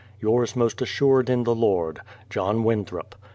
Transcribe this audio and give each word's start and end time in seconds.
Yours 0.19 0.55
most 0.55 0.81
assured 0.81 1.29
in 1.29 1.43
the 1.43 1.53
Lord, 1.53 1.99
JOHN 2.31 2.63
WINTHROP. 2.63 3.13